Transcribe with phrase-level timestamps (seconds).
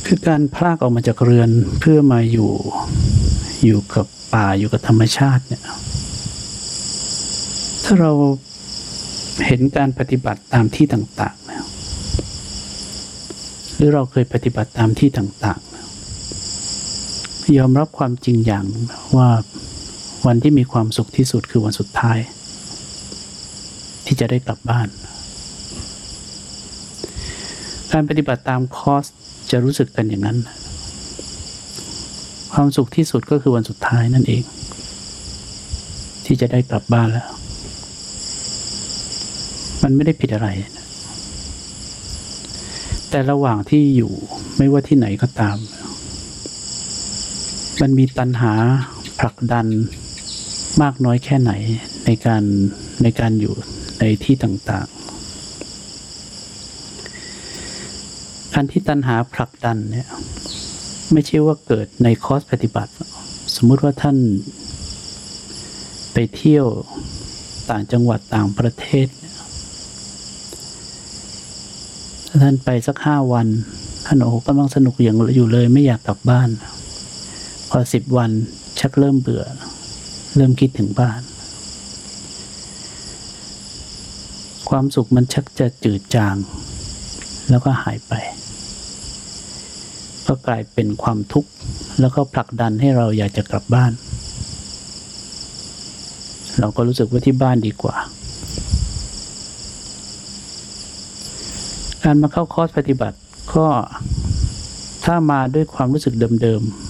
[0.05, 2.51] คือการพลากออกมาจากเรือนเพื่อมาอยู่
[3.65, 5.63] อยู่กับป่าอยู่กับธรรมชาติเนี่ย
[7.83, 8.11] ถ้าเรา
[9.45, 11.65] เห็นการปฏิบัติตามที่ต่างๆแล้ว
[13.75, 15.59] หรือเราเคยปฏิบัติตามที่ต่าง
[17.55, 18.65] ยอมรับความจริงอย่าง
[19.17, 19.29] ว่า
[20.25, 22.19] วันที่มีความสุขที่สุดคือวันสุดท้าย
[24.05, 24.87] ที่จะได้กลับบ้าน
[27.91, 29.05] การปฏิบัติตามคอร์ส
[29.51, 30.37] จะรู้สึกกันอย่างนั้น
[32.53, 34.43] ความสุขที่สุดก็คือวันสุดท้ายนั่นเอง
[36.25, 37.27] ที่จะได้กลับบ้านแล้ว
[39.83, 40.47] มันไม่ได้ผิดอะไร
[43.09, 44.11] แต่ระหว่างที่อยู่
[44.57, 45.57] ไม่ว่าที่ไหนก็ตาม
[47.81, 48.53] มันมีตัณหา
[49.19, 49.65] ผลักดัน
[50.81, 51.51] มากน้อยแค่ไหน
[52.05, 52.43] ในการ
[53.03, 53.53] ในการอยู่
[53.99, 54.97] ในที่ต่างๆ
[58.53, 60.07] การที่ตัณหาผลักดันเนี่ย
[61.11, 62.91] ไม่ใช่ว่าเกิดในคอร์สปฏิบัติ
[63.55, 64.17] สมมุติว่าท่าน
[66.13, 66.65] ไปเที่ยว
[67.69, 69.07] ต่างจังหวัดต่างประเทศ
[72.27, 73.47] ถ้าท่านไปสักห้าวัน
[74.05, 76.49] ท่านโอ้กำลังสนุกอย่างอยู่เลยไม่อยากกลับบ้าน
[77.69, 78.31] พอสิบวัน
[78.79, 79.45] ชักเริ่มเบื่อ
[80.35, 81.21] เริ่มคิดถึงบ้าน
[84.69, 86.35] ความสุขมันชักจะจืดจาง
[87.49, 88.13] แล้วก็หายไป
[90.27, 91.49] ก็กลายเป็นความทุกข์
[91.99, 93.91] แล้วก็ผลักดันให้เราอยากจะกลับบ้าน
[96.59, 97.95] เราก็รู้สึกว่าที่บ้านดีกว่า
[102.03, 103.17] การมาเข้าคอร์สปฏิบัติ
[103.55, 103.67] ก็
[105.05, 106.86] ถ้ามาด้วยความรู้สึกเดิมๆ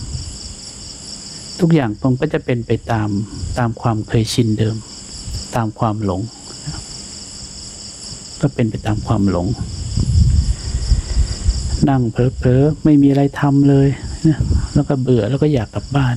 [1.59, 3.09] ทุกอย่างมันก็จะเป็นไปตาม
[3.57, 4.75] ตามความเคยชินเดิม
[5.56, 6.22] ตามความหลง
[8.41, 9.47] ก็เป็นไปตามความหลง
[11.90, 13.88] นั่งเพลอๆไม่มีอะไรทำเลย
[14.28, 14.38] นะ
[14.73, 16.16] แล้วก็เบื่อแล้วก็อยากกลับบ้าน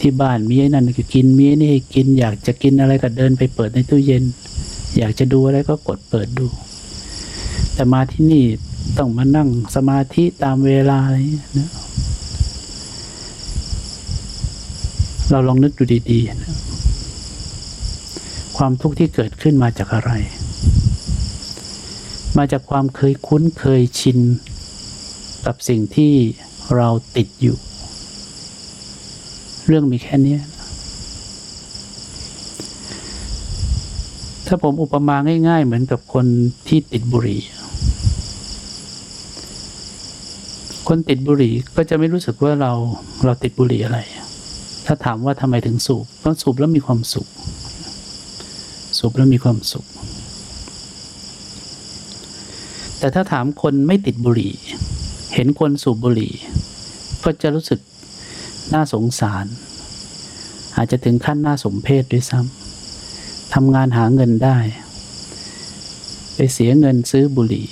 [0.00, 4.24] ที่บ้านมีไอ้นั่นก็กินมีไอ้นี่กิน อยากจะกินอะไรก็เดินไปเปิดในตู้เย็น
[4.98, 6.46] อยากจะดูอะไรก็กดเปิดดู
[7.74, 8.44] แต่มาที่นี่
[8.98, 11.16] ต้องมานั่งสมาธิตามเวลาอะไร
[11.58, 11.70] นะ
[15.30, 16.52] เราลองนึกดูดีๆนะ
[18.56, 20.12] ความทุกข์ที่เกิดขึ้นมาจากอะไร
[22.38, 24.18] มาจากความเคยคุ้นเคยชิน
[25.46, 26.12] กับสิ่งที่
[26.76, 27.56] เราติดอยู่
[29.66, 30.36] เรื่องมีแค่นี้
[34.46, 35.16] ถ้าผมอุปมา
[35.48, 36.26] ง่าย ๆ เหมือนกับคน
[36.68, 37.40] ที่ติดบุหรี่
[40.88, 42.72] คนติดบุหรี่ก็จะไม่รู้สึกว่าเรา
[43.24, 43.98] เราติดบุหรี่อะไร
[44.86, 47.28] ถ้าถามว่าทำไมถึงสูบเพราะสูบแล้วมีความสุข
[48.98, 49.86] สูบแล้วมีความสุข
[52.98, 54.54] แต่ถ้าถามคนไม่ติดบุหรี่
[55.34, 56.32] เห็นคนสูบบุหรี่
[57.24, 57.80] ก็จะรู้สึก
[58.74, 59.46] น่าสงสาร
[60.76, 64.58] อาจจะถึงขั้นน่าสมเพชด้วยซ้ำทำงานหาเงินได้
[66.34, 67.68] ไปเสียเงินซื้อบุหรี่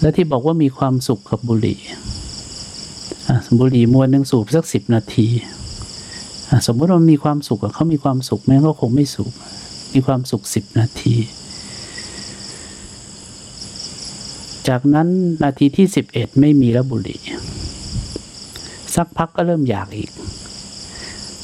[0.00, 1.80] และที่บอกว่ามีความสุขกับบุหรี่
[3.58, 5.28] บุหรี่มวนหนึ่งสูบสักสิบนาที
[6.66, 9.32] สมมติว่ามีความสุขเขามีความสุขแม้ก็คงไม่สูบ
[9.94, 11.16] มีความสุขสิบนาที
[14.68, 15.08] จากนั้น
[15.42, 17.20] นาทีที่สิบเอ็ดไม่มีแล้วบุหรี่
[18.94, 20.10] สักพักก็เริ่มอยากอีก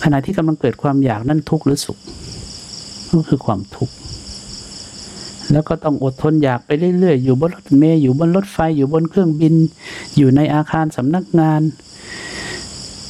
[0.02, 1.98] ขณะที่กำลังเกิดความอยากนั่นทุกข์หรือสุข
[3.12, 3.94] ก็คือความทุกข์
[5.52, 9.54] แล้วก็ต้องอดทนอยากไปเรื่อยๆ อยู่บนรถเมล์อยู่บนรถไฟอยู่บนเครื่องบิน
[10.16, 11.60] อยู่ในอาคารสำนักงาน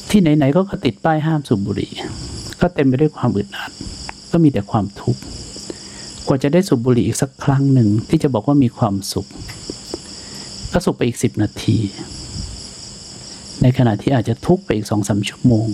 [0.09, 1.91] ที่ไหนๆก็ติดป้ายห้ามสูบบุหรี่
[2.61, 3.71] ก็เต็มไปด้วยความอึดอัด
[4.31, 5.21] ก็มีแต่ความทุกข์
[6.27, 9.27] กว่าจะได้สูบบุหรี่อีกสักครั้งหนึ่งที่จะบอกว่ามีความสุข
[10.73, 11.77] ก็สุขไปอีกสิบนาที
[13.61, 15.67] ในขณะที่อาจจะทุกข์ไปอีกสองสามชั่วโมง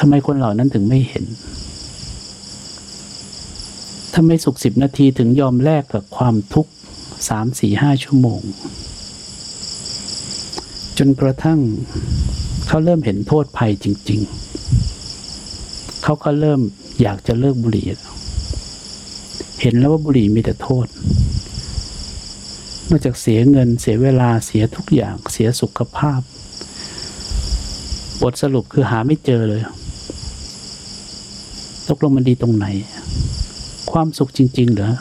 [0.00, 1.24] ทำไมคนเหล่านั้นถึงไม่เห็น
[4.14, 6.72] ทำไมสุขสิบนาทีถึงยอมแลกกับความทุกข์
[7.28, 8.42] สามสี่ห้าชั่วโมง
[10.98, 11.60] จนกระทั่ง
[12.68, 14.20] เขาเริ่มเห็นโทษภัยจริง
[15.16, 16.60] ๆ เขาก็เริ่ม
[17.02, 17.86] อยากจะเลิกบุหรี่
[19.60, 20.86] เห็นแล้วว่าบุหรี่มีแต่โทษ
[22.88, 26.20] นอกจากเสียเงินเสียเวลาเสียทุกอย่างเสียสุขภาพ
[28.22, 29.62] บทสรุปคือหาไม่เจอเลย
[31.88, 32.66] ตกลงมันดีตรงไหน
[33.90, 34.92] ความสุขจริง ๆ เหรอ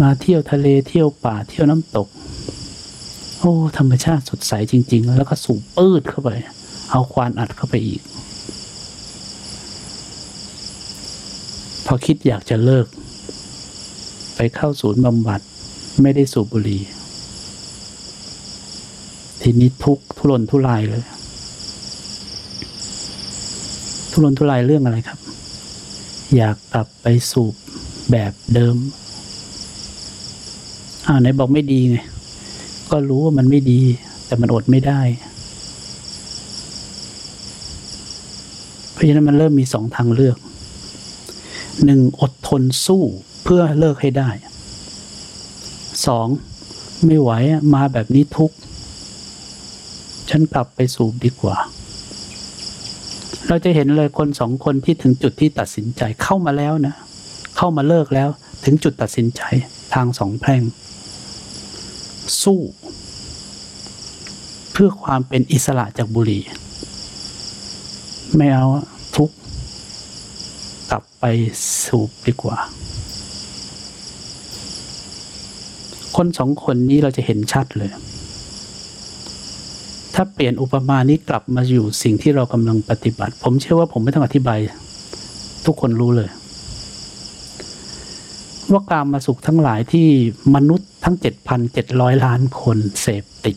[0.00, 2.08] มาเที่ยวทะเลเที่ยวป่าเที่ยวน้ำตก
[3.44, 6.30] อ้ ธรรมชาติสดใสจริง ๆ แล้วก็สูบปืดเข้าไป
[6.90, 8.02] เอาควานอัดเข้าไปอีก
[11.86, 12.86] พอคิดอยากจะเลิก
[14.36, 15.40] ไปเข้าศูนย์บำบัด
[16.02, 16.82] ไม่ได้สูบบุหรี่
[19.42, 21.04] ทีนี้ทุกทุรนทุรายเลย
[24.12, 25.18] ทุรนทุรายเรื่องอะไรครับ
[26.36, 27.54] อยากกลับไปสูบ
[28.10, 28.76] แบบเดิม
[31.06, 31.96] อ้าวไหนบอกไม่ดีไง
[32.90, 33.80] ก็รู้ว่ามันไม่ดี
[34.26, 35.00] แต่มันอดไม่ได้
[38.92, 40.36] เพราะฉะนั้นมันเริ่มมีสองทางเลือก
[41.84, 43.02] หนึ่งอดทนสู้
[43.44, 44.30] เพื่อเลิกให้ได้
[46.06, 46.26] สอง
[47.04, 47.30] ไม่ไหว
[47.74, 48.52] มาแบบนี้ทุก
[50.30, 51.56] ฉันกลับไปสูบดีกว่า
[53.48, 56.94] เราจะเห็นเลยคนสองคนที่ถึงจุดที่ตัดสินใจเข้ามาแล้วนะ
[57.56, 58.28] เข้ามาเลิกแล้ว
[58.64, 59.42] ถึงจุดตัดสินใจ
[59.94, 60.62] ทางสองแพร่ง
[62.42, 62.60] สู้
[64.72, 66.42] เพื่อความเป็นอิสระจากบุหรี่
[68.36, 68.66] ไม่เอา
[69.16, 69.30] ทุก
[70.90, 71.24] กลับไป
[71.84, 72.56] สูบดีกว่า
[76.16, 77.90] คนสองคนนี้เราจะเห็นชัดเลย
[80.14, 84.58] ถ้าเปลี่ยนอุปมานี้กลับมาอยู่สิ่งที่เรากำลังปฏิบัติ ผมเชื่อว่าผมไม่ต้องอธิบาย
[85.66, 86.28] ทุกคนรู้เลย
[88.72, 90.08] ว่าการมาสุขทั้งหลายที่
[90.54, 91.16] มนุษย์ทั้ง
[91.70, 93.56] 7,700 ล้านคนเสพติด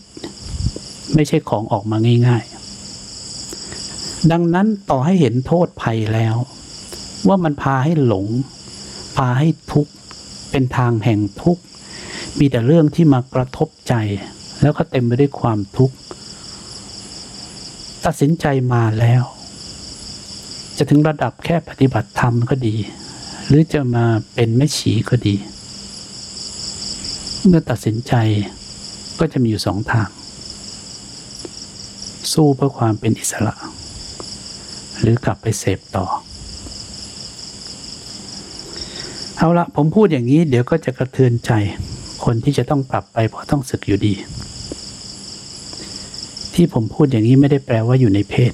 [1.15, 2.43] ไม่ใช่ของออกมาง่าย
[3.37, 6.35] ๆ ดังนั้นต่อให้เห็นโทษภัยแล้ว
[7.27, 8.27] ว่ามันพาให้หลง
[9.17, 9.91] พาให้ทุกข์
[10.51, 11.63] เป็นทางแห่งทุกข์
[12.39, 13.93] มีแต่เรื่องที่มากระทบใจ
[14.61, 15.95] แล้วก็เต็มไปด้วยความทุกข์
[18.05, 19.23] ตัดสินใจมาแล้ว
[20.77, 22.75] จะถึงระดับแค่ปฏิบัติธรรมก็ดี
[23.47, 25.35] หรือจะมาเป็นแม่ชีก็ดี
[27.45, 28.13] เมื่อตัดสินใจ
[29.19, 30.09] ก็จะมีอยู่สองทาง
[32.31, 33.55] สู้เพื่อความเป็นอิสระ
[34.99, 36.05] หรือกลับไปเสพต่อ
[39.37, 41.51] เอาละผมพูดอย่างนี้เดี๋ยวก็จะกระเทือนใจ
[42.25, 44.13] คนที่จะต้องกลับไปเพราะต้องศึกอยู่ดี
[46.53, 48.53] ที่ผมพูดอย่างนี้ไม่ได้แปลว่าอยู่ในเพศ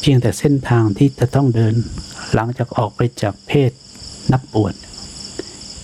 [0.00, 1.74] เพียงแต่เส้นทางที่จะต้องเดิน
[2.34, 3.70] หลังจากออกไปจากเพศ
[4.32, 4.74] นักบวช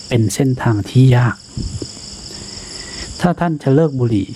[0.09, 1.37] เป็นเส้นทางที่ยาก
[3.21, 4.29] ถ้าท่านจะเลิกบุหรี่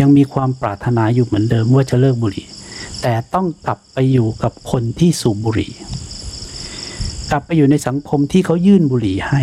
[0.00, 2.46] ยังมีความปรารถนาอยู่เหมือนเดิมว่าจะเลิกบุหรี่
[3.02, 5.72] แต่ต้องกลับไปอยู่กับคนที่สูบบุหรี่
[7.30, 9.42] กลับไปอยู่ในสังคมที่เขายื่นบุหรี่ให้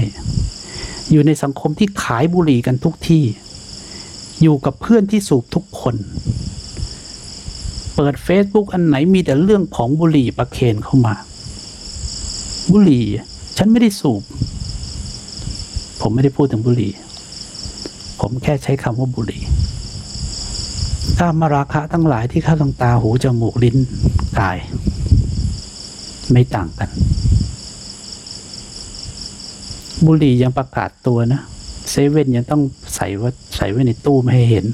[1.12, 3.24] อยู่ในสังคมที่ขายบุหรี่กันทุกที่
[4.41, 5.96] อยู่กับเพื่อนที่สูบทุกคน
[8.00, 11.16] เปิด Facebook อันไหนมีแต่เรื่องของบุหรี่ประเคนเข้ามา
[12.72, 13.06] บุหรี่
[13.58, 14.24] ฉันไม่ได้สูบ
[16.01, 16.92] ผมไม่ได้พูดถึงบุหรี่
[18.20, 19.42] ผมแค่ใช้คำว่าบุหรี่
[21.20, 23.77] กามาราคะทั้งหลายที่เข้าทางตาหูจมูกลิ้น
[24.39, 24.58] กาย
[26.32, 26.89] ไม่ต่างกัน
[30.06, 31.42] บุหรี่ยังประกาศตัวนะ
[31.89, 32.62] เซเว่นยังต้อง
[32.96, 34.66] ใส่ว่าใส่ไว้ในตู้ไม่ให้เห็น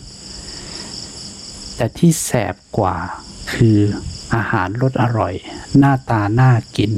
[1.75, 2.95] แต่ที่แสบกว่า
[3.53, 3.77] คือ
[4.35, 5.33] อาหารรสอร่อย
[5.77, 6.91] หน้าตาน่ากิน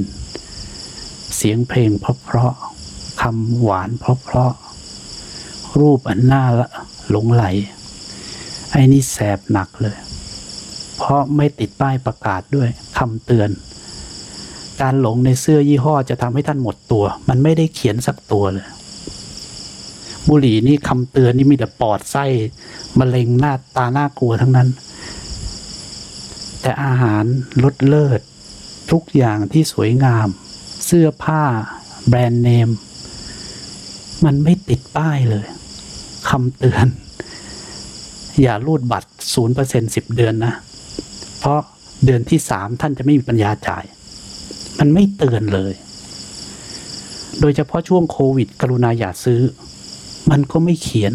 [1.36, 6.44] เสียงเพลงเพราะๆคำหวานเพราะๆรูปอันน่า
[7.10, 7.44] หลงไหล
[8.72, 9.98] ไอ้นี่แสบหนักเลย
[10.98, 13.50] เพราะไม่ติดป้ายประกาศด้วยคำเตือน
[14.82, 18.67] การหลงในเสื้อยี่ห้อจะทำให้ท่านหมดตัว มันไม่ได้เขียนสักตัวเลย
[20.27, 22.25] บุหรี่นี่คำเตือนนี่มีแต่ปอดไส้
[22.99, 24.69] มะเร็งหน้าตาหน่ากลัวทั้งนั้น
[26.61, 27.23] แต่อาหาร
[27.63, 28.21] ลดเลิศ
[28.91, 30.27] ทุกอย่างที่สวยงาม
[30.85, 31.43] เสื้อผ้า
[32.07, 32.69] แบรนด์เนม
[34.25, 35.45] มันไม่ติดป้ายเลย
[36.29, 36.87] คำเตือน
[38.41, 40.53] อย่ารูดบัตรศูนย์เปอร์เซ็นสิบเดือนนะ
[41.39, 41.59] เพราะ
[42.05, 43.83] เดือนที่สามท่านจะไม่มีปัญญาจ่าย
[44.79, 45.73] มันไม่เตือนเลย
[47.39, 49.41] โดยเฉพาะช่วงโควิด กรุณาอย่าซื้อ
[50.31, 51.11] มันก็ไม่เขียน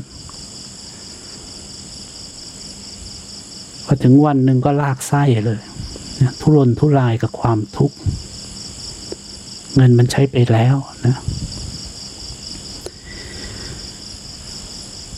[3.90, 5.60] อถึงวันหนึ่งก็ลากไส้เลย
[6.22, 7.96] นะทุรนทุรายกับความทุกข์
[9.76, 11.16] เงินมันใช้ไปแล้วนะ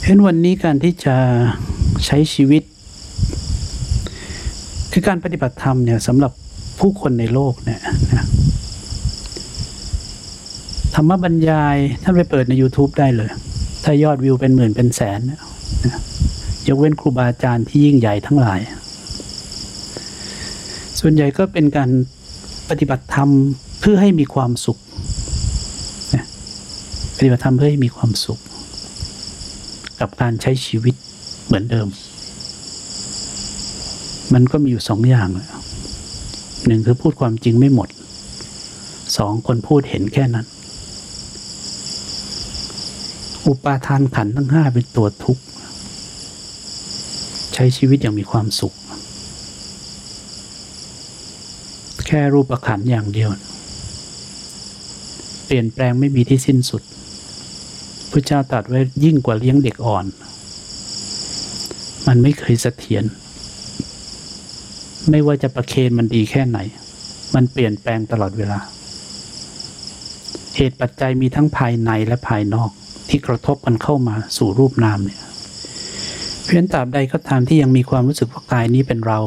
[0.02, 1.17] เช่นวันนี้การที่จะ
[2.07, 2.62] ใช้ชีวิต
[4.93, 6.33] คือการปฏิบัติธรรมเนี่ยสำหรับ
[6.81, 7.81] ผู้คนในโลกเนี่ย
[8.12, 8.25] นะ
[10.95, 13.31] ธรรมบรรยายท่านไปเปิดใน YouTube ได้เลย
[13.85, 15.41] ถ้ายอดวิวเป็นหมื่นเป็นแสนนะ
[16.69, 18.61] ยกเว้นครูบาอาจารย์ที่ยิ่งใหญ่ทั้งหลาย
[21.00, 21.90] ส่วนใหญ่ก็เป็นการ
[22.69, 23.28] ปฏิบัติธรรม
[23.81, 24.78] เพื่อให้มีความสุข
[27.16, 28.38] ปฏิบัติธรรมเพื่อให้มีความสุข
[30.00, 30.95] กับการใช้ชีวิต
[31.47, 31.88] เหมือนเดิม
[34.33, 35.28] มันก็มีอยู่สองอย่าง
[36.66, 37.88] หนึ่งคือพูดความจริงไม่หมด
[39.16, 40.47] สองคนพูดเห็นแค่นั้น
[43.47, 45.42] อุปาทานขันทั้งห้าเป็นตัวทุกข์
[47.57, 48.75] ช้ชีวิตอย่างมีความสุข
[52.07, 53.31] แค่รูปขันอย่างเดียว
[55.47, 56.83] เปลี่ยนแปลงไม่มีที่สิ้นสุด
[58.11, 60.07] พระเจ้าตรัสไว้ยิ่งกว่าเลี้ยงเด็กอ่อน
[62.07, 63.05] มันไม่เคยเสถียร
[65.11, 66.59] ไม่ว่าจะประเคนมันดีแค่ไหน
[67.35, 68.59] มันเปลี่ยนแปลงตลอดเวลา
[70.57, 72.71] เหตุปัจจัยมีทั้งภายในและภายนอก
[73.09, 75.21] ที่กระทบกันเข้ามาสู่รูปนามเนี่ย
[76.47, 79.19] เพียงตราบใดก็ตามที่ยังมีความรู้สึกว่ากายนี้เป็นเรา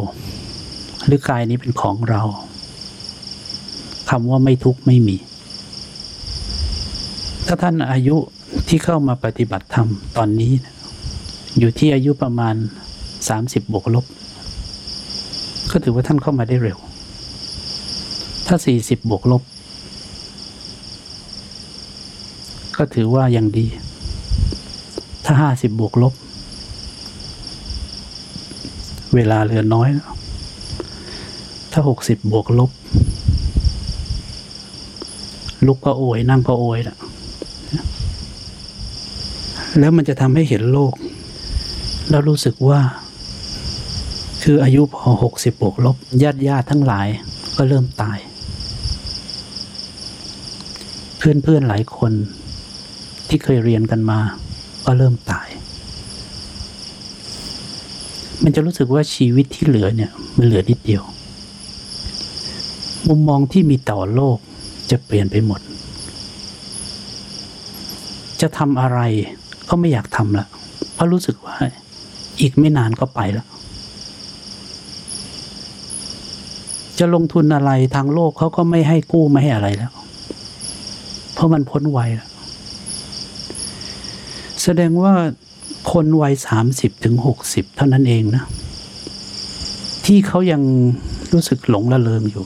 [1.06, 2.22] หรือกายนี้เป็นของเรา
[4.10, 5.18] คำว่าไม่ทุกข์ไม่มี
[7.48, 8.16] ถ้าท่านอายุ
[8.68, 10.52] ที่เข้ามาปฏิบัติธรรมตอนนี้
[11.60, 12.56] อยู่ที่อายุประมาณ
[13.30, 14.06] สามสิบบวกลบ
[15.72, 16.78] ก็ถือว่าท่านเข้ามาได้เร็ว
[18.48, 19.44] ถ้าสี่สิบบวกลบ
[22.78, 23.66] ก็ถือว่ายังดี
[25.26, 26.14] ถ้าห้าสิบบวกลบ
[29.16, 30.12] เวลาเหลือน้อยแล้ว
[31.72, 32.72] ถ้าหกสิบบวกลบ
[35.66, 36.98] ลุกก็โอยนั่งก็โอยแล้ว
[39.80, 40.94] แล้วมันจะทำให้เห็นโลก
[42.10, 42.80] แล้วรู้สึกว่า
[44.44, 47.08] คืออายุพอหกสิบบวกลบญาติญาติทั้งหลาย
[47.58, 48.18] ก็เริ่มตาย
[51.18, 52.12] เพื่อนเพื่อนหลายคน
[53.28, 54.20] ที่เคยเรียนกันมา
[54.86, 55.48] ก็เริ่มตาย
[58.48, 61.04] มันจะรู้สึกว่าชีวิตที่เหลือเนี่ย มันเหลือนิดเดียว
[63.08, 64.38] มุมมองที่มีต่อโลก
[64.92, 65.60] จะเปลี่ยนไปหมด
[68.42, 69.00] จะทำอะไร
[69.70, 70.48] ก็ไม่อยากทำละ
[70.94, 71.56] เพราะรู้สึกว่า
[72.40, 73.48] อีกไม่นานก็ไปแล้ว
[77.00, 79.94] จะลงทุนอะไรทางโลกเขาก็ไม่ให้กู้ไม่ให้อะไรแล้ว
[81.34, 82.30] เพราะมันพ้นวัยแล้ว
[84.64, 85.14] แสดงว่า
[85.92, 88.44] คนวัยสามสิบถึงหกสิบเท่านั้นเองนะ
[90.06, 90.62] ที่เขายัง
[91.34, 92.46] รู้สึกหลงละเลงอยู่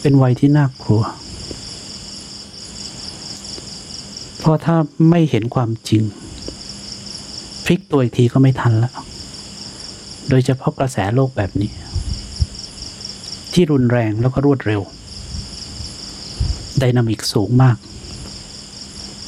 [0.00, 1.02] เป็นวัยที่น่ากลัว
[4.38, 4.76] เพราะถ้า
[5.10, 6.02] ไม่เห็นความจริง
[7.64, 8.94] พลิกตัวอีกทีก็ไม่ทันแล้ว
[10.28, 11.70] โดยเฉพาะกระแสโลกแบบนี้
[13.52, 14.82] ที่รุนแรงแล้วก็รวดเร็ว
[16.78, 17.76] ไดนามิกสูงมาก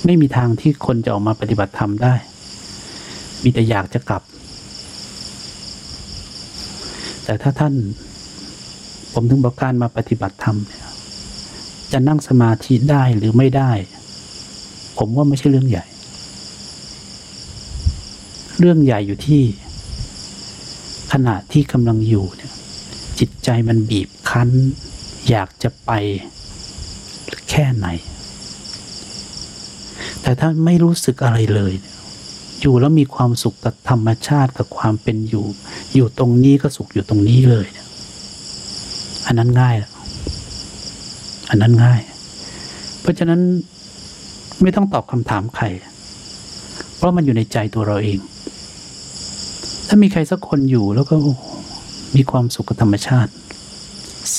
[0.05, 2.15] ไม่มีทางที่คนจะออกมาปฏิบัติธรรมได้
[3.43, 4.23] มีแต่อยากจะกลับ
[7.25, 7.75] แต่ถ้าท่าน
[9.13, 10.85] ผมถึงบอกการมาปฏิบัติธรรมเนี่ย
[11.93, 13.73] จะนั่งสมาธิได้หรือไม่ได้
[14.99, 15.85] ผมว่าไม่ใช่เรื่องใหญ่
[18.59, 19.43] เรื่องใหญ่อยู่ที่
[21.13, 22.53] ขณะที่กำลังอยู่เนี่ย
[23.19, 24.49] จิตใจมันบีบคั้น
[25.31, 25.91] อยากจะไป
[27.51, 27.87] แค่ไหน
[30.25, 31.73] แต่ถ้าไม่รู้สึกอะไรเลย
[32.61, 35.45] อยู่แล้วมีความสุขกับธรรมชาติกับความเป็นอยู่
[35.95, 37.67] อยู่ตรงนี้ก็สุขอยู่ตรงนี้เลย
[39.27, 39.77] อันนั้นง่าย
[41.51, 42.01] อันนั้นง่าย
[43.01, 43.41] เพราะฉะนั้น
[44.63, 45.65] ไม่ต้องตอบคำถามใคร
[46.97, 48.19] เพราะมันอยู่ในใจตัวเราเอง
[49.89, 51.15] ถ้ามีใครสักคนอยู่แล้วก็
[52.17, 53.33] มีความสุขกับธรรมชาติ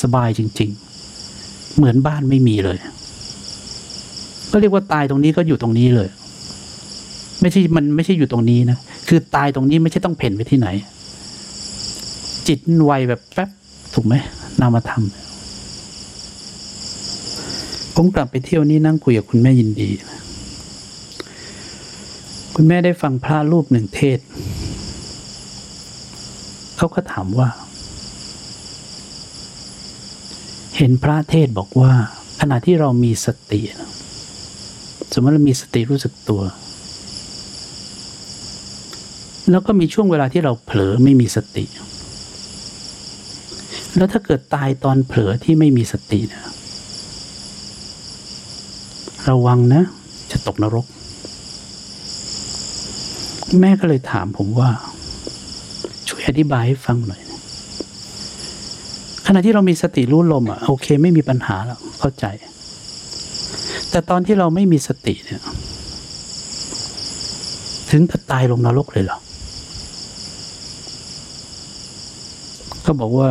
[0.01, 0.69] สบายจริง
[1.21, 2.77] ๆ เหมือนบ้านไม่มีเลย
[4.51, 6.09] ก็เรียกว่าตายตรงนี้ก็อยู่ตรงนี้เลย
[7.41, 10.67] ไม่ใช่มันไม่ใช่อยู่ตรงนี้นะคือตายตรงนี้ไม่ใช่ต้องเพ่นไปที่ไหน
[12.47, 13.49] จิตไวแบบแป๊บ
[13.93, 14.13] ถูกไหม
[14.61, 15.03] นามธรรม
[17.95, 19.89] ผมกลับไปเที่ยวนี้นั่งคุยกับคุณแม่ยินดี
[22.55, 24.19] คุณแม่ได้ฟังพระรูปหนึ่งเทศ
[26.77, 27.47] เขาก็ถามว่า
[30.77, 31.91] เห็นพระเทศบอกว่า
[32.41, 33.61] ขณะที่เรามีสติ
[35.13, 36.41] สมมติเรามีสติรู้สึกตัว
[39.51, 41.65] แล้วก็มีช่วงเวลาที่เราเผลอไม่มีสติ
[43.95, 46.45] แล้วถ้าเกิดตายตอนเผลอที่ไม่มีสติเนี่ย
[49.29, 49.83] ระวังนะ
[50.31, 50.85] จะตกนรก
[53.59, 54.69] แม่ก็เลยถามผมว่า
[56.07, 57.21] ช่วยอธิบายให้ฟังหน่อย
[59.27, 62.25] ขณะที่เรามีสติรู้ลมอะโอเค ไม่มีปัญหาแล้วเข้าใจ
[63.95, 65.41] แต่ตอนที่เราไม่มีสติเนี่ย
[67.89, 69.19] ถึงกับตายลงนรกเลยเหรอ
[72.85, 73.29] ก็บอกว่า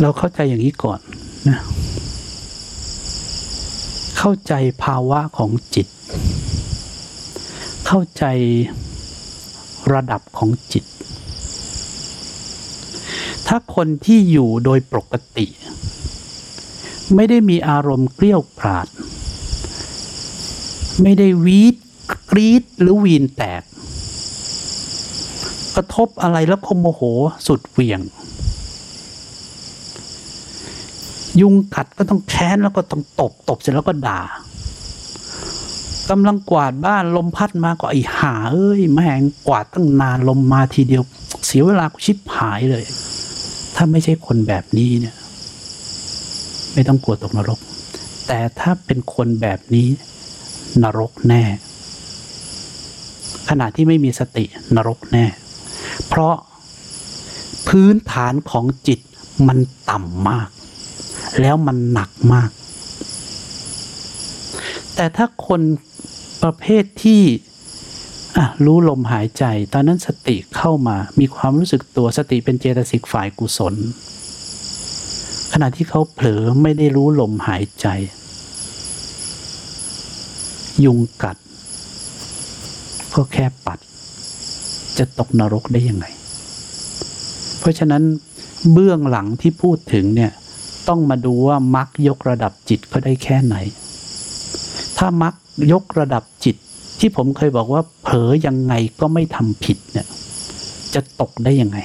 [0.00, 1.00] เราเข้าใจอย่างนี้ก่อน
[1.48, 1.58] นะ
[4.18, 4.52] เข้าใจ
[4.84, 5.86] ภาวะของจิต
[7.86, 8.24] เข้าใจ
[9.92, 10.84] ระดับของจิต
[13.46, 15.48] ถ้าคนที่อยู่โดยปกติ
[17.16, 18.86] ไม่ได้มีอารมณ์เกลี้ยวกราด
[21.02, 21.76] ไม่ได้วีด
[22.30, 23.62] กรีดหรือวีนแตก
[25.76, 27.00] กระทบอะไรแล้วคมโมโห
[27.46, 28.00] สุดเหวี่ยง
[31.40, 34.22] ยุงกัดก็ต้องแค้นแล้วก็ต้องตบตบเสร็จแล้วก็ด่า
[36.10, 41.02] กำลังกวาดบ้านลมพัดมาก็ไอหาเอ้ยแม่งกวาดตั้งนานลมมาทีเดียว
[41.46, 42.84] เสียเวลากูชิบหายเลย
[43.74, 45.16] ถ้าไม่ใช่คนแบบนี้เนี่ย
[46.74, 47.58] ไม่ต้องกลัวตกนรก
[48.28, 49.88] แต่ถ้าเป็นคนแบบนี้
[50.82, 51.44] นรกแน่
[53.48, 54.44] ขณะที่ไม่มีสติ
[54.76, 55.24] นรกแน่
[56.08, 56.34] เพราะ
[57.68, 59.00] พื้นฐานของจิต
[59.48, 59.58] มัน
[59.90, 60.48] ต่ำมาก
[61.40, 62.50] แล้วมันหนักมาก
[64.96, 65.60] แต่ถ้าคน
[66.42, 67.22] ประเภทที่
[68.64, 73.74] รู้ลมหายใจ ตอนนั้นสติเข้ามามีความรู้สึกตัวสติเป็นเจตสิกฝ่ายกุศล
[75.52, 77.86] ขณะที่เขาเผลอไม่ได้รู้ลมหายใจ
[80.84, 81.36] ยุงกัด
[83.14, 83.78] ก็แค่ปัด
[84.98, 86.06] จะตกนรกได้ยังไง
[87.58, 88.02] เพราะฉะนั้น
[88.72, 90.32] เบื้องหลังที่พูดถึงเนี่ย
[90.88, 93.56] ต้องมาดูว่ามักยกระดับจิตก็ได้แค่ไหน
[94.98, 95.34] ถ้ามัก
[95.72, 96.56] ยกระดับจิต
[96.98, 100.06] ที่ผมเคยบอกว่าเผลอยังไงก็ไม่ทำผิดเนี่ย
[100.94, 101.78] จะตกได้ยังไง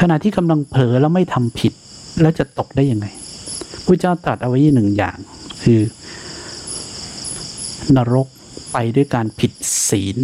[0.00, 1.72] ขณะที่กำลังเผลอแล้วไม่ทำผิด
[2.20, 3.06] แล้วจะตกได้ยังไง
[3.84, 5.16] พระเจ้าตรัสเอาไว้หนึ่งอย่าง
[5.62, 5.80] คือ
[7.96, 8.26] นรก
[8.72, 9.52] ไปด้วยการผิด
[9.88, 10.16] ศีล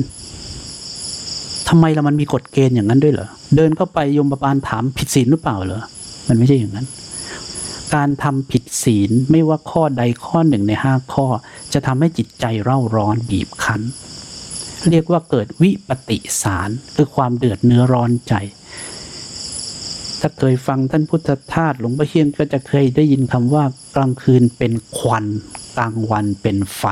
[1.68, 5.82] ทำไมละมันมีกฎเกณฑ์อย่างนั้นด้วยเหรอ เดินเข้าไปยมบาลถามผิดศีลหรือเปล่าเหรอ
[6.28, 6.86] มันไม่ใช่อย่างนั้น
[7.94, 11.26] การทำผิดศีลไม่ว่าข้อใดข้อหนึ่งในห้าข้อ
[11.72, 13.80] จะทำให้จิตใจเร่าร้อนบีบคั้น
[14.90, 18.34] เรียกว่าเกิดวิปติสารคือความเดือดเนื้อร้อนใจ
[20.20, 23.64] ถ้าเคยฟังท่านพุทธทาสหลวงพ่อเชียนก็จะเคยได้ยินคำว่า
[23.96, 25.24] กลางคืนเป็นควัน
[25.76, 26.84] กลางวันเป็นไฟ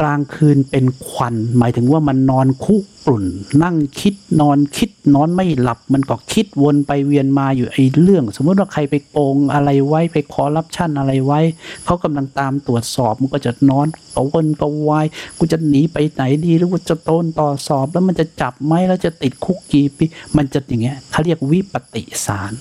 [0.00, 3.24] กลางคืนเป็นควัน หมายถึงว่ามันนอนคุกรุ่น
[3.62, 4.09] นั่งคิด
[4.40, 11.40] นอนคิดนอนไม่หลับมันก็คิดวนไปเวียนมาอยู่ไอ้เรื่อง สมมติว่าใครไปโกงอะไรไว้ไปขอรับชั่นอะไรไว้
[11.84, 15.06] เขากำลังตามตรวจสอบมันก็จะนอนกวนกวาย
[15.38, 20.04] กูจะหนีไปไหนดีหรือว่าจะโดนต่อสอบ แล้วมันจะจับไหมแล้วจะติดคุกกี่ปี
[20.36, 22.52] มันจะอย่างเงี้ยเขาเรียกวิปติสาร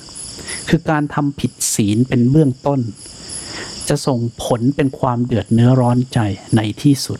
[0.69, 2.79] คือการทำผิดศีลเป็นเบื้องต้น
[3.89, 6.19] จะส่งผลเป็นความเดือดเนื้อร้อนใจ
[6.55, 7.19] ในที่สุด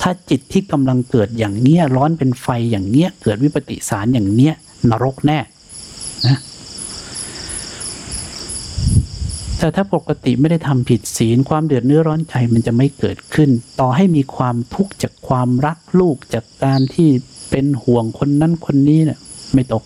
[0.00, 4.54] ถ้าจิตที่กำลังเกิดอย่างเนี้ยร้อนเป็นไฟอย่างเนี้ยเกิดวิปติสารอย่างเนี้ย
[4.90, 5.38] นรกแน่
[6.26, 6.38] นะ
[9.58, 17.08] แต่ถ้าปกติไม่ได้ทำผิดศีลความเดือดเนื้อร้อนใจมันจะไม่เกิดขึ้น ต่อให้มีความทุกข์จากความรักลูกจากการที่
[17.50, 19.18] เป็นห่วงคนนั้นคนนี้เนี่ย
[19.54, 19.82] ไม่ตก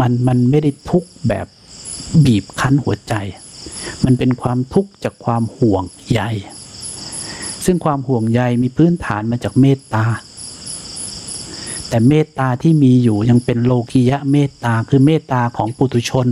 [0.00, 1.46] มันมันไม่ได้ทุกข์แบบ
[2.24, 3.14] บีบคั้นหัวใจ
[4.04, 5.82] มันเป็นความทุกข์จากความห่วง
[6.12, 6.20] ใย
[7.66, 10.04] ซึ่งความห่วงใยมีพื้นฐานมาจากเมตตา
[11.88, 16.26] แต่เมตตาที่มีอยู่ยังเป็นโลกิยะเมตตาคือเมตตาของปุถุชน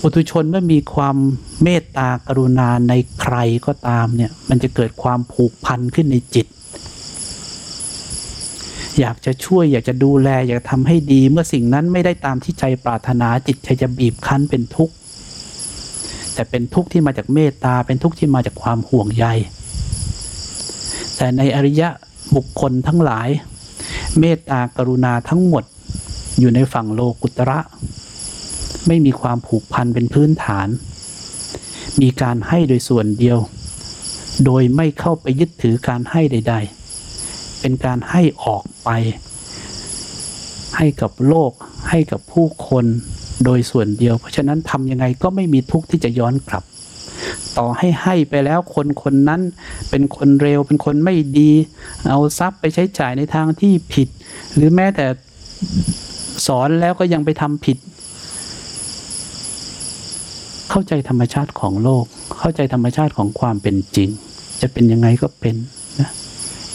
[0.00, 1.16] ปุถุชนเมื่อมีความ
[1.62, 6.46] เมตตากรุณาในใครก็ตามเนี่ยมันจะเกิดความผูกพันขึ้นในจิต
[8.98, 14.94] อยากจะช่วยอยากจะดูแลอยากทำให้ดี เมื่อสิ่งนั้นไม่ได้ตามที่ใจปรารถนาจิตใจจะบีบคั้นเป็นทุกข์
[16.34, 19.26] แต่เป็นทุกข์ที่มาจากเมตตา เป็นทุกข์ที่มาจากความห่วงใย
[21.16, 21.88] แต่ในอริยะ
[22.36, 23.28] บุคคลทั้งหลาย
[24.20, 25.64] เมตตากรุณาทั้งหมด
[26.38, 27.58] อยู่ในฝั่งโลกุตระ
[28.86, 30.68] ไม่มีความผูกพันเป็นพื้นฐาน
[32.00, 33.38] มีการให้โดยส่วนเดียว
[34.44, 36.54] โดยไม่เข้าไปยึดถือการให้ใด
[37.08, 38.90] ๆ เป็นการให้ออกไป
[40.76, 41.52] ให้กับโลก
[41.88, 42.84] ให้กับผู้คน
[43.44, 46.64] โดยส่วนเดียว เพราะฉะนั้นทำยังไงก็ไม่มีทุกข์ที่จะย้อนกลับ
[47.58, 49.40] ต่อให้ให้ไปแล้วคนคนนั้น
[49.90, 51.52] เป็นคนเร็วเป็นคนไม่ดี
[52.08, 54.08] เอาทรัพย์ไปใช้จ่ายในทางที่ผิด
[54.54, 55.06] หรือแม้แต่
[56.46, 57.78] สอนแล้วก็ยังไปทำผิด
[60.70, 62.04] เข้าใจธรรมชาติของโลก
[62.38, 64.08] เข้าใจธรรมชาติของความเป็นจริง
[64.60, 65.56] จะเป็นยังไงก็เป็น
[66.00, 66.10] นะ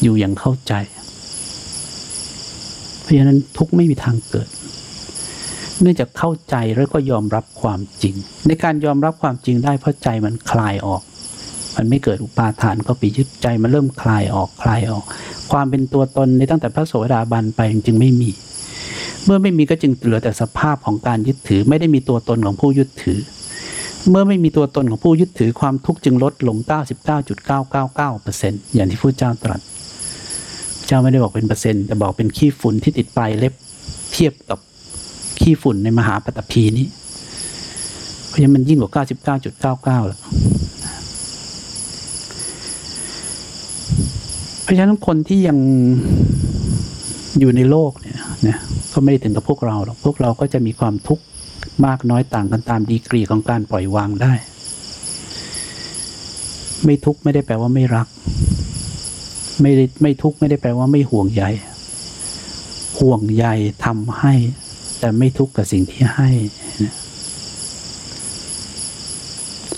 [0.01, 0.73] อยู่อย่างเข้าใจ
[3.01, 4.47] เพราะฉะนั้นทุกข์ไม่มีทางเกิด
[5.81, 8.15] เนื่องจากเข้าใจแล้วก็ยอมรับความจริง
[8.47, 11.01] ในการยอมรับความจริงได้เพราะใจมันคลายออก
[11.75, 15.03] มันไม่เกิดอุปาทานก็ไปยึดใจมันเริ่มคลายออกคลายออก
[15.51, 18.29] ความเป็นตัวตนในตั้งแต่พระโสดาบันไปจึงไม่มี
[19.25, 23.19] เมื่อไม่มีก็จึงเหลือแต่สภาพของการยึดถือ ไม่ได้มีตัวตนของผู้ยึดถือ
[24.09, 26.57] เมื่อไม่มีตัวตนของผู้ยึดถือความทุกข์จึงลดลง
[27.25, 29.59] 99.999%อย่างที่พระเจ้าตรัส
[30.87, 33.53] เจ้าไม่ได้บอกเป็นเปอร์เซ็นต์แต่บอกเป็นขี้ฝุ่นที่ติดปลายเล็บ
[34.13, 34.59] เทียบกับ
[35.39, 36.87] ขี้ฝุ่นในมหาปฐพีนี้
[38.27, 38.91] เพราะฉะนั้นมันยิ่งกว่า
[39.83, 40.19] 99.99แล้ว
[44.63, 45.57] เพราะฉะนั้นคนที่ยัง
[47.39, 48.17] อยู่ในโลกเนี่ย
[48.47, 48.57] นะ
[48.93, 51.23] ก็ไม่ได้ถึงกับพวกเราหรอกพวกเราก็จะมีความทุกข์
[51.85, 54.33] มากน้อยต่างกันตามดีกรีของการปล่อยวางได้
[56.85, 58.07] ไม่ทุกข์ไม่ได้แปลว่าไม่รัก
[59.61, 61.43] ไม่ได้ไม่ทุกข์ไม่ได้แปลว่าไม่ห่วงใย
[62.99, 63.45] ห่วงใย
[63.85, 64.33] ทำให้
[64.99, 66.29] แต่ไม่ทุกข์กับสิ่งที่ให้
[66.83, 66.93] นะ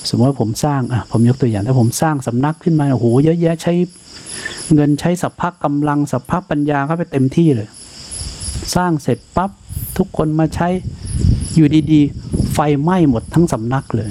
[0.09, 3.73] สมมติว่าผมสร้างอะผมยกตัวอย่างถ้าผมสร้างสำนักขึ้นมาโอ้โหเยอะแยะใช้
[4.73, 7.67] เงินใช้สัพพะกำลังสัพพะปัญญาเข้าไปเต็มที่เลย
[8.75, 9.51] สร้างเสร็จปั๊บ
[9.97, 10.67] ทุกคนมาใช้
[11.55, 14.09] อยู่ดีๆ ไฟไหม้หมดทั้งสำนักเลย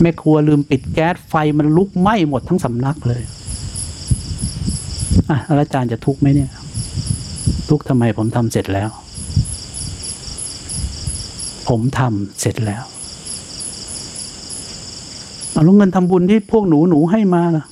[0.00, 3.22] แม่ครัวลืมปิดแก๊สไฟมันลุกไหม้หมดทั้งสำนักเลย
[5.30, 6.50] อะอาจารย์จะทุกข์ไหมเนี่ย
[7.68, 8.90] ทุกข์ทำไมผมทำเสร็จแล้ว
[11.68, 12.84] ผมทำเสร็จแล้ว
[15.50, 17.64] เอาแล้วเงินทำบุญที่พวกหนูหนูให้มาล่ะ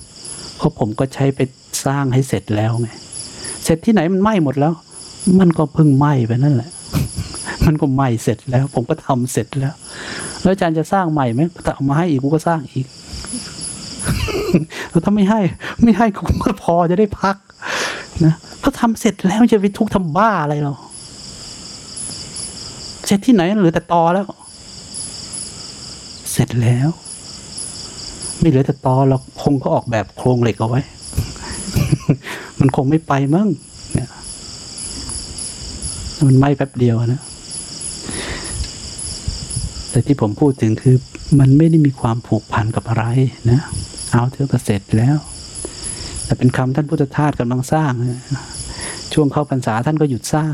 [0.57, 1.41] เพราะผมก็ใช้ไป
[1.87, 2.89] สร้างให้เสร็จแล้วไง
[3.65, 4.73] เสร็จที่ไหนมันไหม้หมดแล้ว
[5.41, 6.71] มันก็เพิ่งไหม้ไปนั่นแหละ
[7.67, 9.75] มันก็ไหม้เสร็จแล้ว ผมก็ทำเสร็จแล้ว
[10.43, 12.87] แล้วอาจารย์จะสร้างใหม่ไหมถ้าเอามาให้อีกกูก็สร้างอีก
[14.91, 15.41] แล้วถ้าไม่ให้
[15.83, 17.37] ไม่ให้กูก็พอจะได้พัก
[18.25, 20.73] นะเพราทำเสร็จแล้วจะไปทุกข์ทำบ้าอะไรเรา
[23.07, 24.27] เสร็จที่ไหนเหลือแต่ตอแล้ว
[26.33, 26.89] เสร็จแล้ว
[28.41, 30.81] ไม่เหลือแต่ตอเราคงก็ออกแบบโครงเหล็กเอาไว้
[32.61, 33.49] มันคงไม่ไปมั้ง
[33.95, 34.11] เนี่ย
[36.27, 37.23] มันไหม้แป๊บเดียวนะ
[39.91, 40.97] แต่ที่ผมพูดถึงคือ
[41.41, 43.05] มันไม่ได้มีความผูกพันกับอะไร
[43.51, 43.61] นะ
[44.11, 45.17] เอาเถอะก็เสร็จแล้ว
[46.25, 47.93] แต่เป็นคำท่านพุทธทาสกำลังสร้าง
[49.13, 50.53] ช่วงเข้าพรรษาท่านก็หยุดสร้าง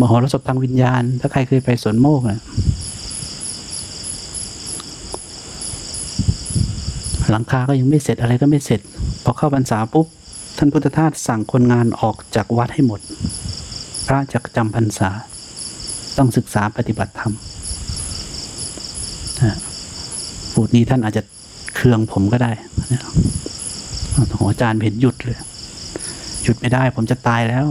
[0.00, 2.40] มโหรสพทางวิญญาณ ถ้าใครเคยไปสวนโมกนะ
[7.30, 8.80] หลังคาก็ยังไม่เสร็จอะไรก็ไม่เสร็จ
[9.24, 10.06] พอเข้าพรรษาปุ๊บ
[10.58, 13.00] ท่านพุทธทาสสั่งคนงานออกจากวัดให้หมด
[14.06, 15.10] พระจะจำพรรษา
[16.18, 17.32] ต้องศึกษาปฏิบัติธรรม
[19.42, 19.56] นะ
[20.52, 21.22] พูดนี้ท่านอาจจะ
[21.76, 22.52] เคืองผมก็ได้
[24.30, 25.38] โหอาจารย์เห็นหยุดเลย
[26.42, 27.66] หยุดไม่ได้ผมจะตายแล้ว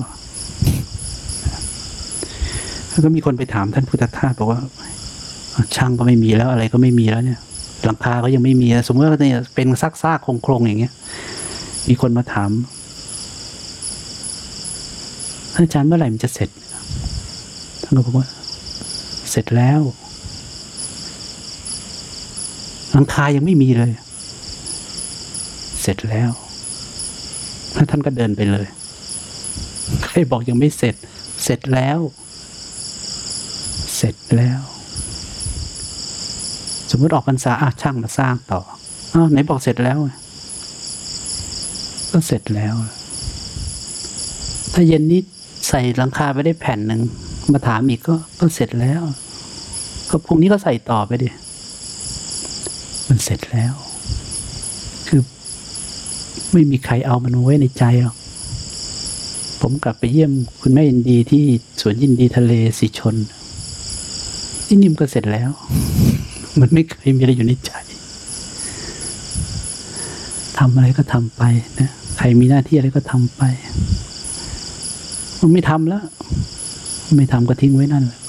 [2.96, 4.62] แล้วก็มีคนไปถามท่านพุทธทาสบอกว่า
[5.76, 7.40] ช่างก็ไม่มีแล้วอะไรก็ไม่มีแล้วเนี่ย
[7.86, 10.94] หลังคาก็ยังไม่มี สมมติว่าเนี่ยเป็นซากซากโครงๆอย่างเงี้ย
[11.90, 12.52] มีคนมาถาม
[15.54, 16.50] ท่านอาจารย์เมื่อไหร่มันจะเสร็จ
[17.84, 18.28] ท่านก็บอกว่า
[19.30, 19.82] เสร็จแล้ว
[22.92, 23.92] หลังคายังไม่มีเลย
[25.82, 26.32] เสร็จแล้ว
[27.74, 28.68] แล้วท่านก็เดินไปเลย
[30.06, 30.96] ใครบอกยังไม่เสร็จ
[31.44, 32.00] เสร็จแล้ว
[34.06, 34.60] ร็จแล้ว
[36.92, 38.62] สมมติออกพรรษาอะช่างมาสร้างต่อ
[39.14, 39.98] อ้าวไหนบอกเสร็จแล้ว
[42.12, 42.74] ก็เสร็จแล้ว
[44.74, 45.22] ถ้าเย็นนี้
[45.70, 47.02] ใส่หลังคาไปได้แผ่นหนึ่ง
[47.52, 49.02] มาถามอีกก็ก็เสร็จแล้ว
[50.10, 51.30] ก็พรุ่งนี้ก็ใส่ต่อไปดิ
[53.08, 53.74] มันเสร็จแล้ว
[55.08, 55.22] คือ
[56.52, 58.16] ไม่มีใครเอามันไว้ในใจหรอก
[59.62, 61.44] ผมกลับไปเยี่ยมคุณแม่ยินดีที่
[61.82, 63.16] สวนยินดีทะเลสีชน
[64.66, 65.50] ที่นิ่มก็เสร็จแล้ว
[66.60, 67.72] มันไม่เคยมีอะไรอยู่ในใจ
[70.58, 71.44] ทำอะไรก็ทำไป
[71.80, 73.42] นะใครมีหน้าที่อะไรก็ทำไป
[75.42, 76.04] มันไม่ทำแล้ว
[77.16, 78.20] ไม่ทำก็ทิ้งไว้นั่นแหละ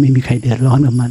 [0.00, 1.10] ไม่มีใครเดือดร้อนกับมัน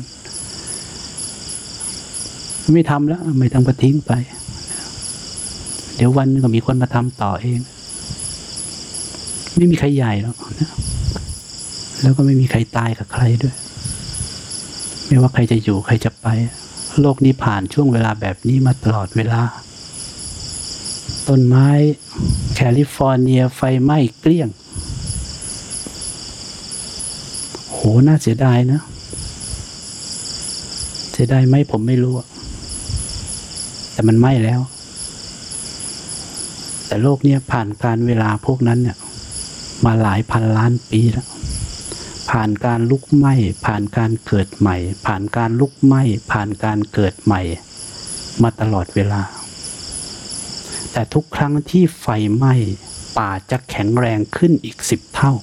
[2.74, 4.12] ไม่ทำแล้ว ไม่ทำก็ทิ้งไป
[5.96, 7.60] เดี๋ยววันนึงก็มีคนมาทำต่อเอง
[9.56, 10.70] ไม่มีใครใหญ่หรอกนะ
[12.02, 13.56] แล้วก็ไม่มีใครตายกับใครด้วย
[15.08, 16.28] ไม่ว่าใครจะอยู่ใครจะไป
[17.00, 19.42] โลกนี้ผ่านช่วงเวลาแบบนี้มาตลอดเวลา
[21.28, 21.68] ต้นไม้
[22.56, 24.50] แคลิฟอร์เนียไฟไหม้เกลี้ยง
[27.72, 28.82] โห น่าเสียดายนะ
[31.12, 32.14] เสียดายไหมผมไม่รู้
[33.94, 34.62] แต่มันไหม่แล้ว
[36.88, 38.98] แต่โลกเนี้ยผ่านการเวลาพวกนั้นเนี่ย
[39.86, 41.28] มาหลายพันล้านปีแล้ว
[42.32, 43.34] ผ่านการลุกไหม้
[43.66, 47.42] ผ่านการเกิดใหม่ ผ่านการลุกไหม้ผ่านการเกิดใหม่
[48.42, 49.22] มาตลอดเวลา
[50.92, 52.54] แต่ทุกครั้งที่ไฟไหม้
[53.18, 55.34] ป่าจะแข็งแรงขึ้นอีกสิบเท่า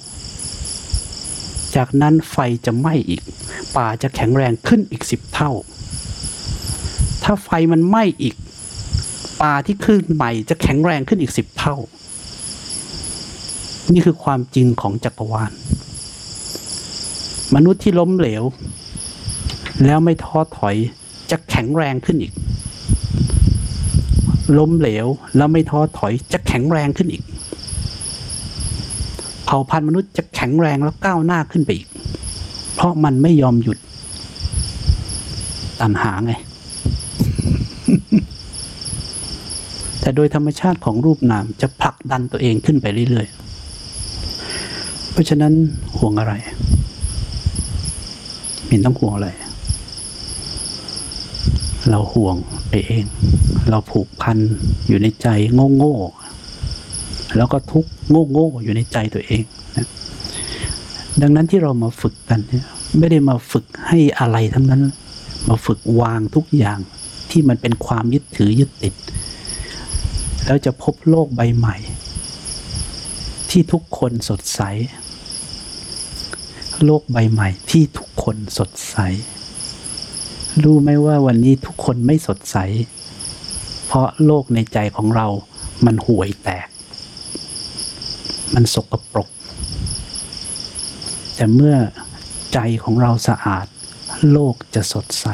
[1.76, 3.22] จากนั้นไฟจะไหม้อีก
[3.76, 5.50] ป่าจะแข็งแรงขึ้นอีกสิบเท่า
[7.22, 8.34] ถ้าไฟมันไหม้อีก
[9.42, 11.76] ป่าที่ขึ้นใหม่จะแข็งแรงขึ้นอีกสิบเท่า
[13.92, 15.52] นี่คือความจริงของจักรวาล
[17.54, 18.44] มนุษย์ที่ล้มเหลว
[19.86, 20.76] แล้วไม่ท้อถอย
[21.30, 22.32] จะแข็งแรงขึ้นอีก
[24.58, 25.06] ล้มเหลว
[25.36, 27.22] แล้วไม่ท้อถอยจะแข็งแรงขึ้นอีก
[29.44, 31.88] เผ่าพันธุ์มนุษย์จะแข็งแรงแล้วก้าวหน้าขึ้นไปอีก
[32.74, 33.78] เพราะมันไม่ยอมหยุด
[35.80, 36.32] ตันหาไง
[40.00, 45.52] แต่โดยธรรมชาติของรูปนามจะผลักดันตัวเองขึ้นไปเรื่อยๆ เพราะฉะนั้น
[45.96, 46.34] ห่วงอะไร
[48.68, 49.30] มินต้องห่วงอะไร
[51.90, 52.36] เราห่วง
[52.68, 53.04] ไปเอง
[53.70, 54.38] เราผูกพัน
[54.88, 59.42] อยู่ในใจโง่โง่ๆแล้วก็ทุกโง่โง่ๆอยู่ในใจตัวเอง
[59.76, 59.86] นะ
[61.20, 62.66] ดังนั้นที่เรามาฝึกกันเนี่ย
[62.98, 64.82] ไม่ได้มาฝึกให้อะไรทั้งนั้น
[65.48, 66.78] มาฝึกวางทุกอย่าง
[67.30, 68.94] ที่มันเป็นความยึดถือยึดติด
[70.46, 71.76] แล้วจะพบโลกใบใหม่
[73.50, 74.60] ที่ทุกคนสดใส
[76.84, 78.96] โลกใบใหม่ที่ทุกคนสดใส
[80.64, 82.56] รู้ไหมว่าวันนี้ทุกคนไม่สดใส
[83.86, 85.26] เพราะโลกในใจของเรา
[85.84, 86.68] มันห่วยแตก
[88.54, 89.28] มันสกปรก
[91.36, 91.76] แต่เมื่อ
[92.54, 93.66] ใจของเราสะอาด
[94.32, 95.26] โลกจะสดใส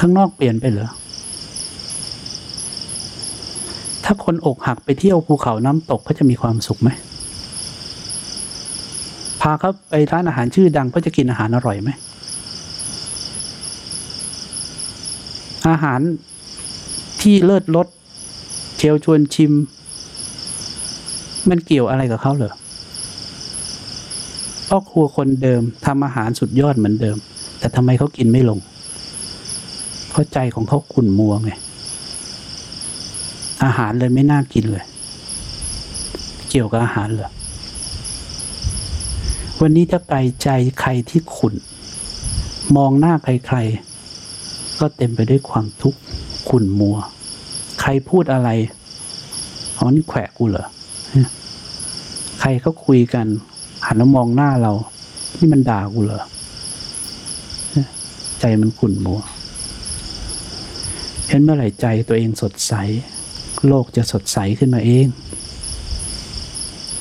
[0.00, 0.90] ข้างนอกเปลี่ยนไปเหรอ
[4.04, 6.90] ถ้าคนอกหักไปเที่ยวภูเขาน้ำตกเขาจะมีความสุขไหม
[9.40, 11.90] พาเขาไปร้านอาหารชื่อดังเขาจะกินอาหารอร่อยไหม
[15.68, 16.00] อาหาร
[17.20, 17.86] ที่เลิศรส
[18.76, 19.52] เชลชวนชิม
[21.48, 22.52] มันเกี่ยวอะไรกับเขาเหรอ
[24.68, 27.16] พ่อครัวคนเดิมทำอาหารสุดยอดเหมือนเดิม
[27.58, 28.58] แต่ทำไมเขากินไม่ลง
[30.10, 31.52] เพราะใจของเขาขุ่นมัวไง
[33.64, 34.84] อาหารเลยไม่น่ากินเลย
[36.50, 37.30] เกี่ยวกับอาหารเหรอ
[39.64, 40.48] วันนี้ถ้าไปใจ
[40.80, 41.54] ใครที่ขุ่น
[42.76, 46.00] มองหน้าใครๆ ก็เต็มไปด้วยความทุกข์
[46.48, 46.96] ขุ่นมัว
[47.80, 48.48] ใครพูดอะไร
[49.76, 50.66] อ๋อนี่แขวะกูเหรอ
[52.40, 53.26] ใครเขาคุยกัน
[53.86, 54.72] หันมามองหน้าเรา
[55.38, 56.22] นี่มันด่ากูเหรอ
[58.40, 59.20] ใจมันขุ่นมัว
[61.28, 62.72] เห็นเมื่อไหร่ใจตัวเองสดใส
[63.68, 65.06] โลกจะสดใสขึ้นมาเอง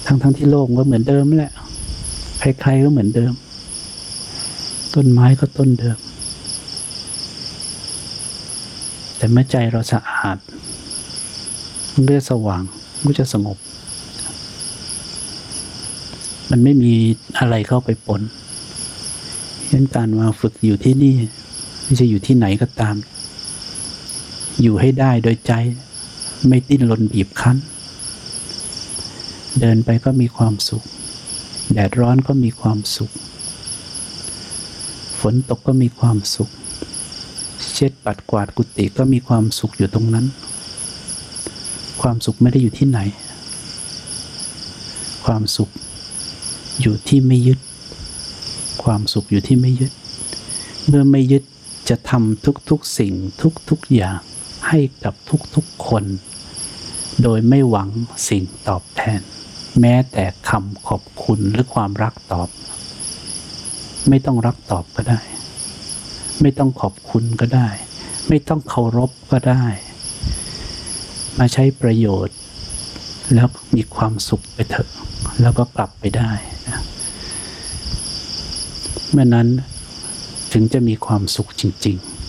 [0.05, 1.53] ทั้งๆทที่โลกก็เหมือนเดิมแหละ
[2.39, 3.33] ใครๆก็เหมือนเดิม
[4.95, 5.97] ต้นไม้ก็ต้นเดิม
[9.17, 10.37] แต่เมื่อใจเราสะอาด
[11.93, 12.63] มันก็จะสว่าง
[13.01, 13.57] มันก็จะสงบ
[16.49, 16.93] มันไม่มี
[17.39, 18.21] อะไรเข้าไปปน
[19.67, 21.15] เช่นการมาฝึกอยู่ที่นี่
[21.83, 22.95] ไม่ใช่อยู่ที่ไหนก็ตาม
[24.61, 25.53] อยู่ให้ได้โดยใจ
[26.47, 27.57] ไม่ดิ้นรนบีบคั้น
[29.59, 30.83] เดินไปก็มีความสุข
[31.73, 33.11] แดดร้อนก็มีความสุข
[35.19, 36.49] ฝนตกก็มีความสุข
[37.73, 40.25] เช็ดปัดกวาดกุฏิก็มีความสุขอยู่ตรงนั้น
[42.01, 42.99] ความสุขไม่ได้อยู่ที่ไหน
[45.25, 45.69] ความสุข
[46.81, 47.59] อยู่ที่ไม่ยึด
[48.83, 49.91] ความสุขอยู่ที่ไม่ยึด
[50.87, 51.43] เมื่อไม่ยึด
[51.89, 53.13] จะทำทุกๆสิ่ง
[53.69, 54.19] ทุกๆอย่าง
[54.67, 55.13] ให้กับ
[55.55, 56.03] ทุกๆคน
[57.23, 57.89] โดยไม่หวัง
[58.27, 59.21] สิ่งตอบแทน
[59.79, 62.49] แม้แต่คำขอบคุณหรือความรักตอบ
[64.09, 65.19] ไม่ต้องรักตอบก็ได้
[66.41, 67.67] ไม่ต้องขอบคุณก็ได้
[68.29, 69.63] ไม่ต้องเคารพก็ได้
[71.39, 72.37] มาใช้ประโยชน์
[73.33, 74.89] แล้วมีความสุขไปเถอะ
[75.41, 76.31] แล้วก็กลับไปได้
[76.67, 76.79] นะ
[79.11, 79.47] เมื่อนั้น
[80.53, 82.19] ถึงจะมีความสุขจริง ๆ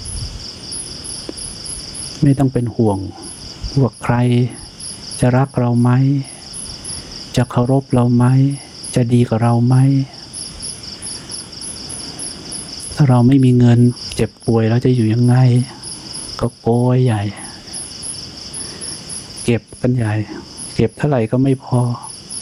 [2.23, 2.99] ไม่ต้องเป็นห่วง
[3.81, 4.17] ว่าใคร
[5.21, 5.91] จะรักเราไหม
[7.37, 8.25] จะเคารพเราไหม
[8.95, 9.77] จะดีกับเราไหม
[12.95, 13.79] ถ้าเราไม่มีเงิน
[14.17, 15.37] เจ็บป่วยแล้วจะอยู่ยังไง
[16.41, 17.23] ก็โกยใหญ่
[19.45, 20.15] เก็บกันใหญ่
[20.75, 21.81] เก็บเท่าไหร่ก็ไม่พอ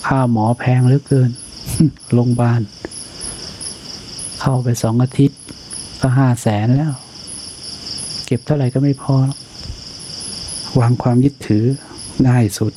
[0.06, 1.30] ค่าหมอแพงเหลือเกิน
[2.12, 2.60] โรงพยาบาล
[4.40, 5.40] เข้าไปสองอาทิตย์
[6.00, 6.92] ก็ห้าแสนแล้ว
[8.26, 9.14] เก็บเท่าไหร่ก็ไม่พอ
[10.80, 11.64] วางความยึดถือ
[12.28, 12.72] ง่ายสุด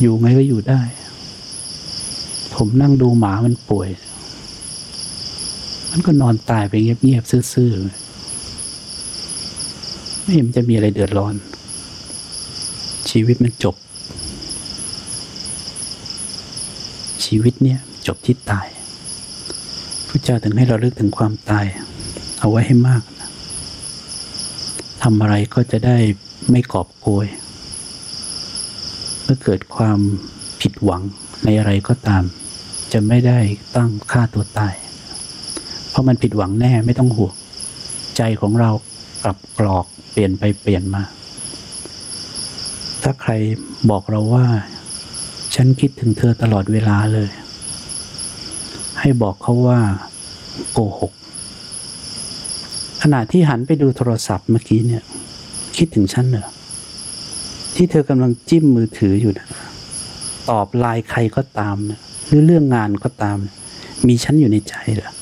[0.00, 0.80] อยู่ไงก็อยู่ได้
[2.54, 3.88] ผมนั่งดูหมามันป่วย
[5.90, 7.82] มันก็นอนตายไปเงียบๆซื่อๆ
[10.22, 11.34] ไม่เห็นมันจะมีอะไรเดือดร้อน
[13.10, 13.76] ชีวิตมันจบ
[17.24, 18.66] ชีวิตเนี่ยจบที่ตาย
[20.08, 21.66] พระเจ้าถึงให้เราเลือกถึงความตาย
[22.38, 23.02] เอาไว้ให้มาก
[25.02, 25.96] ทำอะไรก็จะได้
[26.50, 27.26] ไม่กอบโกย
[29.28, 30.00] เมื่อเกิดความ
[30.60, 31.02] ผิดหวัง
[31.44, 32.24] ในอะไรก็ตาม
[32.92, 33.38] จะไม่ได้
[33.76, 34.74] ตั้งค่าตัวตาย
[35.90, 37.34] เพราะมันผิดหวังแน่ไม่ต้องห่วง
[38.16, 38.70] ใจของเรา
[39.24, 41.02] กลับกรอกเปลี่ยนไปเปลี่ยนมา
[43.02, 43.32] ถ้าใคร
[43.90, 44.46] บอกเราว่า
[45.54, 47.30] ฉันคิดถึงเธอตลอดเวลาเลย
[49.00, 49.80] ให้บอกเขาว่า
[50.72, 51.12] โกหก
[53.02, 55.02] ขณะที่หันไปดูโทรศัพท์เมื่อกี้เนี่ย
[55.76, 56.46] คิดถึงฉันเหรอ
[57.76, 59.46] ที่เธอกำลังจิ้มมือถืออยู่นะ
[60.50, 63.38] ตอบไลน์ใครก็ตามนะหรือเรื่องงานก็ตาม
[64.06, 65.12] มีฉันอยู่ในใจเหรอ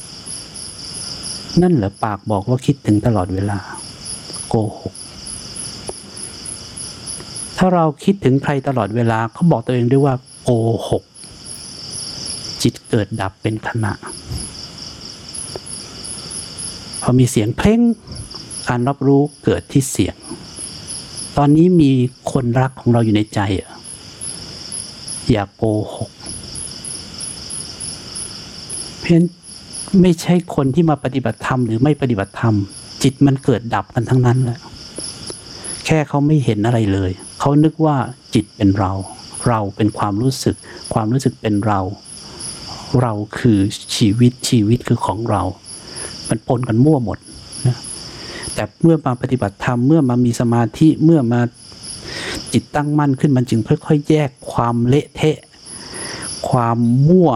[1.62, 3.58] นั่นเหรอปากบอกว่าคิดถึงตลอดเวลา
[4.48, 4.94] โกหก
[7.56, 10.14] ถ้าเราคิดถึงใครตลอดเวลาเขาบอกตัวเองด้วยว่า
[10.44, 10.50] โก
[10.88, 11.02] หก
[12.62, 13.92] จิตเกิดดับเป็นขณะ
[17.02, 17.80] พอมีเสียงเพลง
[18.68, 20.16] การรับรู้เกิดที่เสียง
[21.38, 21.90] ตอนนี้มี
[22.32, 23.40] คนรักของเราอยู่ในใจ
[25.30, 25.62] อย่าโก
[25.94, 26.10] หก
[28.98, 29.26] เพราะฉะนั้น
[30.00, 32.54] ไม่ใช่คนที่มาปฏิบัติธรรมหรือไม่ปฏิบัติธรรม
[33.02, 34.58] จิตมันเกิดดับกันทั้งนั้นแหละ
[35.86, 37.96] แค่เขาไม่เห็นอะไรเลย เขานึกว่า
[38.34, 38.92] จิตเป็นเรา
[39.48, 40.56] เราเป็นความรู้สึก
[40.92, 41.80] ความรู้สึกเป็นเรา
[43.02, 43.58] เราคือ
[43.96, 45.42] ชีวิตชีวิตคือของเรา
[46.28, 47.18] มันปนกันมั่วหมด
[48.54, 51.40] แต่เมื่อมาปฏิบัติธรรมเมื่อมามีสมาธิเมื่อมา
[52.52, 55.38] จิตตั้งมั่นขึ้นมันจึงค่อยๆ แยกความเละเทะ
[56.48, 57.30] ความมั่ว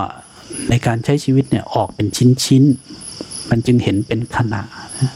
[0.68, 2.06] ในการใช้ชีวิตเนี่ยออกเป็น
[2.44, 4.62] ชิ้นๆ มันจึงเห็นเป็นขณะ
[5.00, 5.12] นะ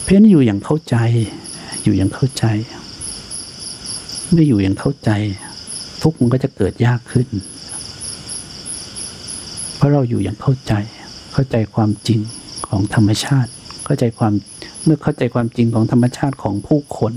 [0.00, 0.96] เพราะนั้นอยู่อย่างเข้าใจ
[1.82, 2.44] อยู่อย่างเข้าใจ
[4.30, 5.10] เมื่อยู่อย่างเข้าใจ
[6.02, 7.28] ทุกมันก็จะเกิดยากขึ้น
[9.76, 10.72] เพราะเราอยู่อย่างเข้าใจ
[11.32, 12.20] เข้าใจความจริง
[12.66, 13.50] ของธรรมชาติ
[13.92, 14.34] เข้าใจความ
[14.84, 17.12] เมื่อเข้าใจความจริงของธรรมชาติของผู้คน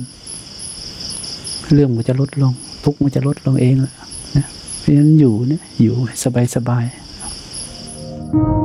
[1.73, 3.93] เรื่องมันจะลดลง ทุกมันจะลดลงเองแหละ
[4.38, 4.45] นะ
[4.79, 8.64] เพราะฉะนั้นอยู่เนี่ยอยู่สบายสบายๆ